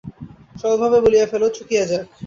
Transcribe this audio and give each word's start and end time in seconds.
সরলভাবে 0.55 0.97
বলিয়া 1.05 1.25
ফেলো, 1.31 1.47
চুকিয়া 1.55 1.83
যাক। 1.89 2.05